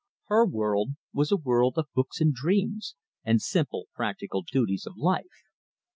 [0.29, 5.27] Her world was a world of books and dreams, and simple, practical duties of life.